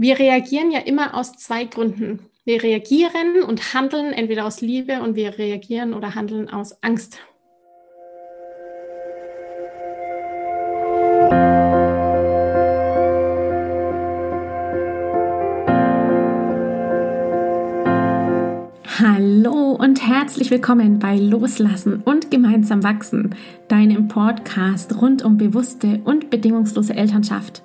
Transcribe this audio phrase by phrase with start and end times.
[0.00, 2.20] Wir reagieren ja immer aus zwei Gründen.
[2.44, 7.18] Wir reagieren und handeln entweder aus Liebe und wir reagieren oder handeln aus Angst.
[19.00, 23.34] Hallo und herzlich willkommen bei Loslassen und gemeinsam wachsen,
[23.66, 27.64] deinem Podcast rund um bewusste und bedingungslose Elternschaft.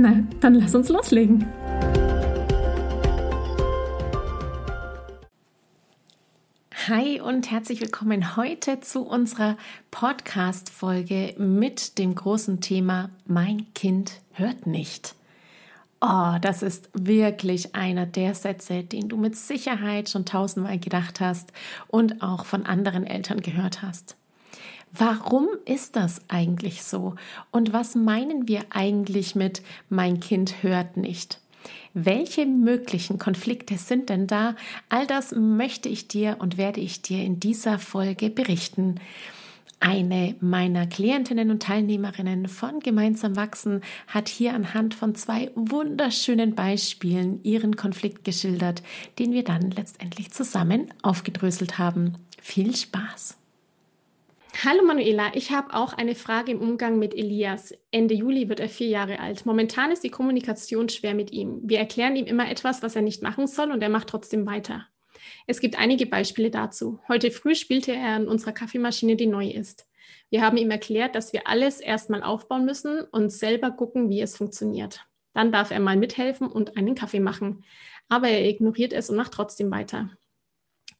[0.00, 1.44] Na, dann lass uns loslegen.
[6.86, 9.56] Hi und herzlich willkommen heute zu unserer
[9.90, 15.16] Podcast-Folge mit dem großen Thema Mein Kind hört nicht.
[16.00, 21.52] Oh, das ist wirklich einer der Sätze, den du mit Sicherheit schon tausendmal gedacht hast
[21.88, 24.17] und auch von anderen Eltern gehört hast.
[24.92, 27.14] Warum ist das eigentlich so?
[27.50, 31.40] Und was meinen wir eigentlich mit mein Kind hört nicht?
[31.94, 34.54] Welche möglichen Konflikte sind denn da?
[34.88, 38.96] All das möchte ich dir und werde ich dir in dieser Folge berichten.
[39.80, 47.40] Eine meiner Klientinnen und Teilnehmerinnen von Gemeinsam Wachsen hat hier anhand von zwei wunderschönen Beispielen
[47.44, 48.82] ihren Konflikt geschildert,
[49.20, 52.14] den wir dann letztendlich zusammen aufgedröselt haben.
[52.40, 53.37] Viel Spaß!
[54.54, 57.72] Hallo Manuela, ich habe auch eine Frage im Umgang mit Elias.
[57.92, 59.46] Ende Juli wird er vier Jahre alt.
[59.46, 61.60] Momentan ist die Kommunikation schwer mit ihm.
[61.62, 64.86] Wir erklären ihm immer etwas, was er nicht machen soll und er macht trotzdem weiter.
[65.46, 66.98] Es gibt einige Beispiele dazu.
[67.08, 69.86] Heute früh spielte er an unserer Kaffeemaschine, die neu ist.
[70.30, 74.36] Wir haben ihm erklärt, dass wir alles erstmal aufbauen müssen und selber gucken, wie es
[74.36, 75.06] funktioniert.
[75.34, 77.64] Dann darf er mal mithelfen und einen Kaffee machen.
[78.08, 80.10] Aber er ignoriert es und macht trotzdem weiter.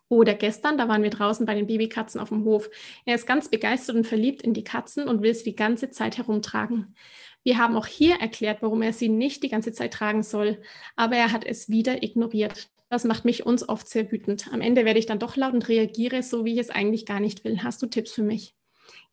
[0.09, 2.71] Oder gestern, da waren wir draußen bei den Babykatzen auf dem Hof.
[3.05, 6.17] Er ist ganz begeistert und verliebt in die Katzen und will sie die ganze Zeit
[6.17, 6.95] herumtragen.
[7.43, 10.61] Wir haben auch hier erklärt, warum er sie nicht die ganze Zeit tragen soll,
[10.97, 12.69] aber er hat es wieder ignoriert.
[12.89, 14.53] Das macht mich uns oft sehr wütend.
[14.53, 17.21] Am Ende werde ich dann doch laut und reagiere so, wie ich es eigentlich gar
[17.21, 17.63] nicht will.
[17.63, 18.55] Hast du Tipps für mich?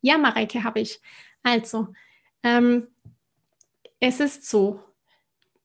[0.00, 1.00] Ja, Mareike, habe ich.
[1.42, 1.88] Also,
[2.42, 2.88] ähm,
[4.00, 4.80] es ist so,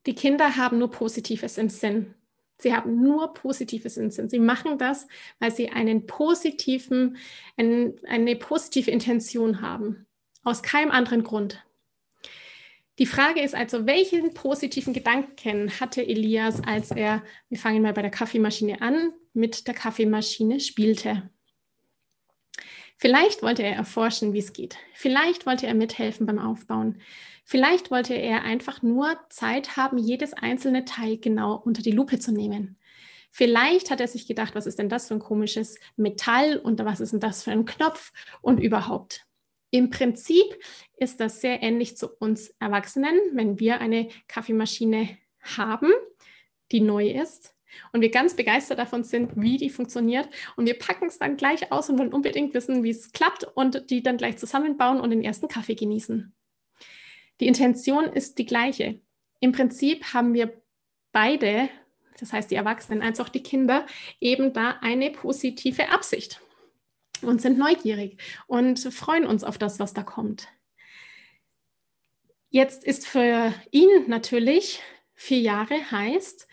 [0.05, 2.15] die Kinder haben nur Positives im Sinn.
[2.61, 4.29] Sie haben nur Positives im Sinn.
[4.29, 5.07] Sie machen das,
[5.39, 7.17] weil sie einen positiven,
[7.57, 10.05] ein, eine positive Intention haben.
[10.43, 11.63] Aus keinem anderen Grund.
[12.99, 18.03] Die Frage ist also, welchen positiven Gedanken hatte Elias, als er, wir fangen mal bei
[18.03, 21.29] der Kaffeemaschine an, mit der Kaffeemaschine spielte?
[22.97, 24.77] Vielleicht wollte er erforschen, wie es geht.
[24.93, 27.01] Vielleicht wollte er mithelfen beim Aufbauen.
[27.51, 32.31] Vielleicht wollte er einfach nur Zeit haben, jedes einzelne Teil genau unter die Lupe zu
[32.31, 32.77] nehmen.
[33.29, 37.01] Vielleicht hat er sich gedacht, was ist denn das für ein komisches Metall und was
[37.01, 39.25] ist denn das für ein Knopf und überhaupt.
[39.69, 40.45] Im Prinzip
[40.95, 45.09] ist das sehr ähnlich zu uns Erwachsenen, wenn wir eine Kaffeemaschine
[45.41, 45.91] haben,
[46.71, 47.53] die neu ist
[47.91, 50.29] und wir ganz begeistert davon sind, wie die funktioniert.
[50.55, 53.89] Und wir packen es dann gleich aus und wollen unbedingt wissen, wie es klappt und
[53.89, 56.33] die dann gleich zusammenbauen und den ersten Kaffee genießen.
[57.41, 59.01] Die Intention ist die gleiche.
[59.39, 60.61] Im Prinzip haben wir
[61.11, 61.69] beide,
[62.19, 63.87] das heißt die Erwachsenen als auch die Kinder,
[64.19, 66.39] eben da eine positive Absicht
[67.23, 70.47] und sind neugierig und freuen uns auf das, was da kommt.
[72.49, 74.81] Jetzt ist für ihn natürlich
[75.15, 76.47] vier Jahre heißt,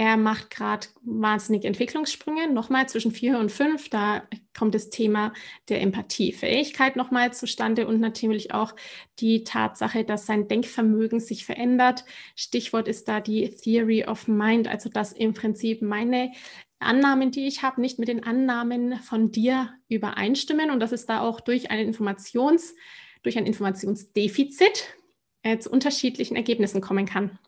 [0.00, 3.90] er macht gerade wahnsinnig Entwicklungssprünge, nochmal zwischen vier und fünf.
[3.90, 4.22] Da
[4.56, 5.34] kommt das Thema
[5.68, 8.74] der Empathiefähigkeit nochmal zustande und natürlich auch
[9.18, 12.06] die Tatsache, dass sein Denkvermögen sich verändert.
[12.34, 16.32] Stichwort ist da die Theory of Mind, also dass im Prinzip meine
[16.78, 21.20] Annahmen, die ich habe, nicht mit den Annahmen von dir übereinstimmen und dass es da
[21.20, 22.74] auch durch einen Informations,
[23.22, 24.94] durch ein Informationsdefizit
[25.42, 27.38] äh, zu unterschiedlichen Ergebnissen kommen kann.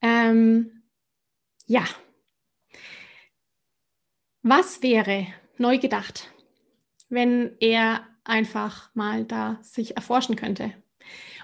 [0.00, 0.77] Ähm,
[1.68, 1.84] ja.
[4.42, 5.26] Was wäre
[5.58, 6.32] neu gedacht,
[7.08, 10.72] wenn er einfach mal da sich erforschen könnte?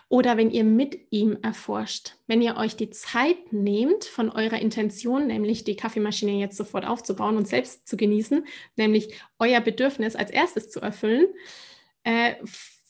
[0.09, 5.27] Oder wenn ihr mit ihm erforscht, wenn ihr euch die Zeit nehmt von eurer Intention,
[5.27, 8.47] nämlich die Kaffeemaschine jetzt sofort aufzubauen und selbst zu genießen,
[8.77, 11.27] nämlich euer Bedürfnis als erstes zu erfüllen,
[12.05, 12.35] äh,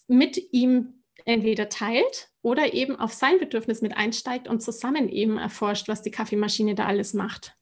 [0.06, 5.88] mit ihm entweder teilt oder eben auf sein Bedürfnis mit einsteigt und zusammen eben erforscht,
[5.88, 7.56] was die Kaffeemaschine da alles macht.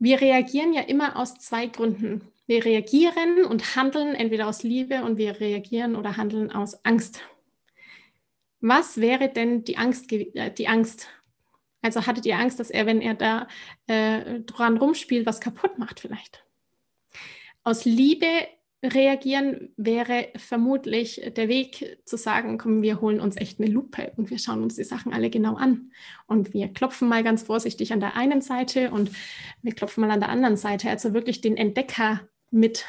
[0.00, 2.28] Wir reagieren ja immer aus zwei Gründen.
[2.48, 7.20] Wir reagieren und handeln entweder aus Liebe und wir reagieren oder handeln aus Angst.
[8.60, 10.10] Was wäre denn die Angst?
[10.10, 11.06] Äh, die Angst?
[11.80, 13.46] Also hattet ihr Angst, dass er, wenn er da
[13.86, 16.44] äh, dran rumspielt, was kaputt macht vielleicht?
[17.62, 18.26] Aus Liebe
[18.82, 24.30] reagieren wäre vermutlich der Weg zu sagen, komm, wir holen uns echt eine Lupe und
[24.30, 25.92] wir schauen uns die Sachen alle genau an.
[26.26, 29.10] Und wir klopfen mal ganz vorsichtig an der einen Seite und
[29.62, 30.88] wir klopfen mal an der anderen Seite.
[30.88, 32.86] Also wirklich den Entdecker mit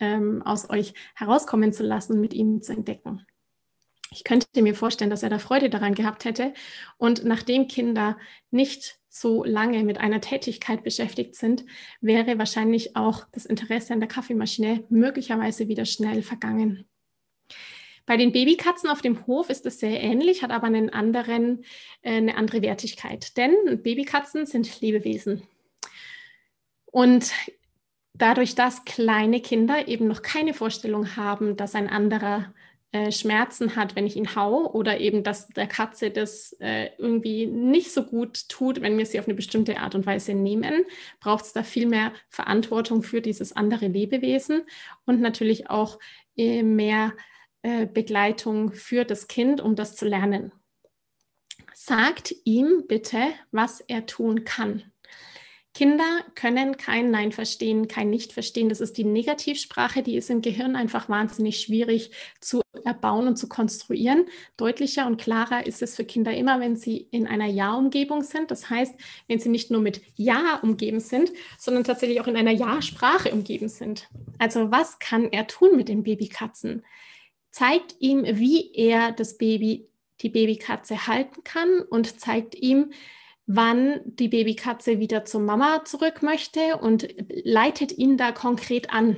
[0.00, 3.26] ähm, aus euch herauskommen zu lassen, mit ihm zu entdecken.
[4.10, 6.54] Ich könnte mir vorstellen, dass er da Freude daran gehabt hätte.
[6.96, 8.16] Und nachdem Kinder
[8.50, 11.64] nicht so lange mit einer Tätigkeit beschäftigt sind,
[12.00, 16.84] wäre wahrscheinlich auch das Interesse an der Kaffeemaschine möglicherweise wieder schnell vergangen.
[18.06, 21.64] Bei den Babykatzen auf dem Hof ist es sehr ähnlich, hat aber einen anderen,
[22.02, 23.36] äh, eine andere Wertigkeit.
[23.36, 25.42] Denn Babykatzen sind Lebewesen.
[26.86, 27.30] Und
[28.14, 32.52] dadurch, dass kleine Kinder eben noch keine Vorstellung haben, dass ein anderer
[32.94, 37.46] äh, Schmerzen hat, wenn ich ihn hau oder eben, dass der Katze das äh, irgendwie
[37.46, 40.84] nicht so gut tut, wenn wir sie auf eine bestimmte Art und Weise nehmen,
[41.18, 44.62] braucht es da viel mehr Verantwortung für dieses andere Lebewesen
[45.06, 45.98] und natürlich auch
[46.36, 47.14] äh, mehr
[47.62, 50.52] äh, Begleitung für das Kind, um das zu lernen.
[51.74, 53.18] Sagt ihm bitte,
[53.50, 54.84] was er tun kann.
[55.74, 58.68] Kinder können kein Nein verstehen, kein Nicht verstehen.
[58.68, 63.48] Das ist die Negativsprache, die ist im Gehirn einfach wahnsinnig schwierig zu erbauen und zu
[63.48, 64.26] konstruieren.
[64.56, 68.50] Deutlicher und klarer ist es für Kinder immer, wenn sie in einer Ja-Umgebung sind.
[68.50, 68.94] Das heißt,
[69.28, 73.68] wenn sie nicht nur mit Ja umgeben sind, sondern tatsächlich auch in einer Ja-Sprache umgeben
[73.68, 74.08] sind.
[74.38, 76.84] Also was kann er tun mit den Babykatzen?
[77.50, 79.88] Zeigt ihm, wie er das Baby,
[80.20, 82.92] die Babykatze halten kann und zeigt ihm,
[83.46, 87.08] wann die Babykatze wieder zur Mama zurück möchte und
[87.44, 89.16] leitet ihn da konkret an.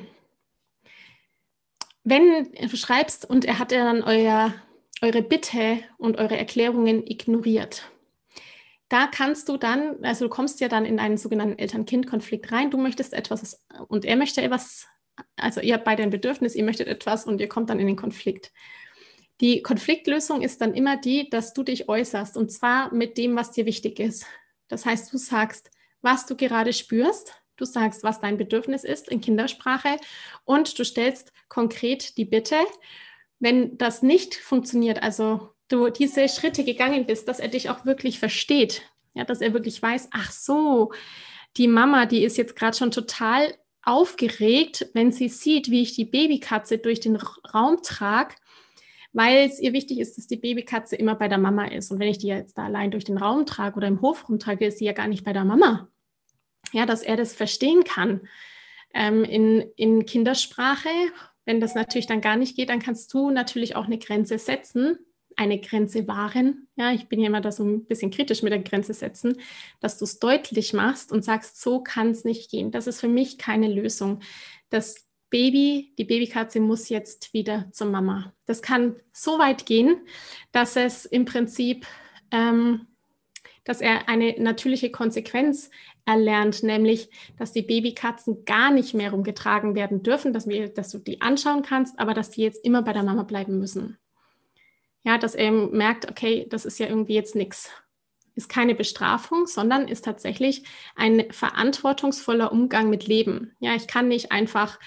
[2.09, 4.55] Wenn du schreibst und er hat dann euer,
[5.03, 7.91] eure Bitte und eure Erklärungen ignoriert,
[8.89, 12.71] da kannst du dann, also du kommst ja dann in einen sogenannten Eltern-Kind-Konflikt rein.
[12.71, 14.87] Du möchtest etwas und er möchte etwas,
[15.35, 17.97] also ihr habt beide ein Bedürfnis, ihr möchtet etwas und ihr kommt dann in den
[17.97, 18.53] Konflikt.
[19.41, 23.51] Die Konfliktlösung ist dann immer die, dass du dich äußerst und zwar mit dem, was
[23.51, 24.27] dir wichtig ist.
[24.69, 29.21] Das heißt, du sagst, was du gerade spürst, du sagst, was dein Bedürfnis ist in
[29.21, 29.97] Kindersprache
[30.45, 32.57] und du stellst konkret die Bitte,
[33.39, 38.19] wenn das nicht funktioniert, also du diese Schritte gegangen bist, dass er dich auch wirklich
[38.19, 38.83] versteht,
[39.15, 40.93] ja, dass er wirklich weiß, ach so,
[41.57, 46.05] die Mama, die ist jetzt gerade schon total aufgeregt, wenn sie sieht, wie ich die
[46.05, 48.35] Babykatze durch den Raum trage
[49.17, 51.91] weil es ihr wichtig ist, dass die Babykatze immer bei der Mama ist.
[51.91, 54.67] Und wenn ich die jetzt da allein durch den Raum trage oder im Hof rumtrage,
[54.67, 55.89] ist sie ja gar nicht bei der Mama.
[56.77, 58.29] Ja, dass er das verstehen kann.
[58.93, 60.91] Ähm, in, in Kindersprache,
[61.47, 64.99] wenn das natürlich dann gar nicht geht, dann kannst du natürlich auch eine Grenze setzen,
[65.37, 66.69] eine Grenze wahren.
[66.77, 69.41] Ja, ich bin ja immer da so ein bisschen kritisch mit der Grenze setzen,
[69.81, 72.73] dass du es deutlich machst und sagst, so kann es nicht gehen.
[72.73, 74.21] Das ist für mich keine Lösung.
[74.69, 78.35] Das Baby, die Babykatze muss jetzt wieder zur Mama.
[78.45, 80.07] Das kann so weit gehen,
[80.53, 81.87] dass es im Prinzip,
[82.31, 82.87] ähm,
[83.65, 85.71] dass er eine natürliche Konsequenz
[86.07, 90.99] erlernt, nämlich, dass die Babykatzen gar nicht mehr rumgetragen werden dürfen, dass, wir, dass du
[90.99, 93.99] die anschauen kannst, aber dass die jetzt immer bei der Mama bleiben müssen.
[95.03, 97.71] Ja, dass er merkt, okay, das ist ja irgendwie jetzt nichts.
[98.35, 100.63] Ist keine Bestrafung, sondern ist tatsächlich
[100.95, 103.53] ein verantwortungsvoller Umgang mit Leben.
[103.61, 104.79] Ja, ich kann nicht einfach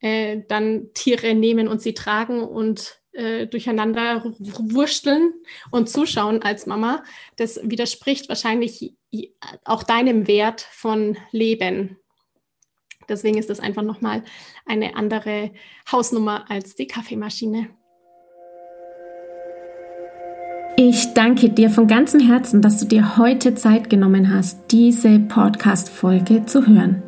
[0.00, 5.32] äh, dann Tiere nehmen und sie tragen und äh, durcheinander wursteln
[5.72, 7.02] und zuschauen als Mama.
[7.36, 8.94] Das widerspricht wahrscheinlich
[9.64, 11.96] auch deinem Wert von Leben.
[13.08, 14.22] Deswegen ist das einfach nochmal
[14.66, 15.50] eine andere
[15.90, 17.70] Hausnummer als die Kaffeemaschine.
[20.76, 26.46] Ich danke dir von ganzem Herzen, dass du dir heute Zeit genommen hast, diese Podcast-Folge
[26.46, 27.02] zu hören.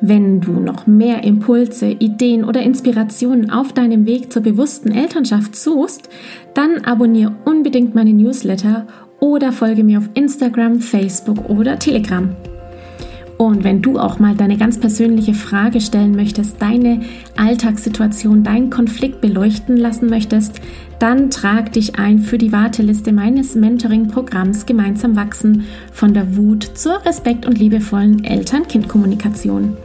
[0.00, 6.08] Wenn du noch mehr Impulse, Ideen oder Inspirationen auf deinem Weg zur bewussten Elternschaft suchst,
[6.54, 8.86] dann abonniere unbedingt meine Newsletter
[9.18, 12.30] oder folge mir auf Instagram, Facebook oder Telegram.
[13.38, 17.00] Und wenn du auch mal deine ganz persönliche Frage stellen möchtest, deine
[17.36, 20.60] Alltagssituation, deinen Konflikt beleuchten lassen möchtest,
[20.98, 27.04] dann trag dich ein für die Warteliste meines Mentoring-Programms Gemeinsam wachsen von der Wut zur
[27.04, 29.76] respekt- und liebevollen Eltern-Kind-Kommunikation.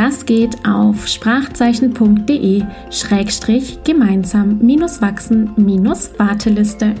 [0.00, 2.62] Das geht auf sprachzeichen.de
[3.84, 4.56] gemeinsam
[5.02, 5.50] wachsen
[6.18, 6.94] Warteliste.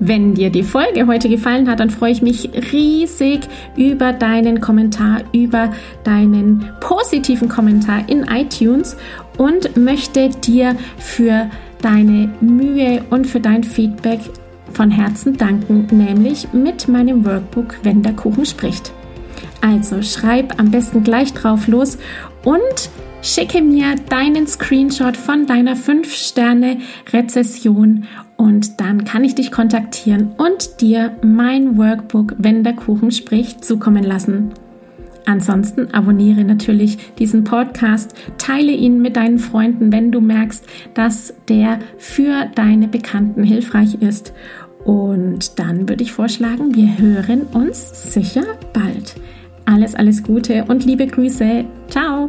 [0.00, 3.42] Wenn dir die Folge heute gefallen hat, dann freue ich mich riesig
[3.76, 5.70] über deinen Kommentar, über
[6.02, 8.96] deinen positiven Kommentar in iTunes
[9.38, 11.48] und möchte dir für
[11.82, 14.18] deine Mühe und für dein Feedback
[14.72, 18.92] von Herzen danken, nämlich mit meinem Workbook Wenn der Kuchen spricht.
[19.62, 21.96] Also schreib am besten gleich drauf los
[22.44, 22.90] und
[23.22, 28.04] schicke mir deinen Screenshot von deiner 5-Sterne-Rezession
[28.36, 34.02] und dann kann ich dich kontaktieren und dir mein Workbook Wenn der Kuchen spricht zukommen
[34.02, 34.50] lassen.
[35.26, 41.78] Ansonsten abonniere natürlich diesen Podcast, teile ihn mit deinen Freunden, wenn du merkst, dass der
[41.98, 44.32] für deine Bekannten hilfreich ist.
[44.84, 48.42] Und dann würde ich vorschlagen, wir hören uns sicher
[48.72, 49.14] bald.
[49.72, 51.64] Alles, alles Gute und liebe Grüße.
[51.88, 52.28] Ciao!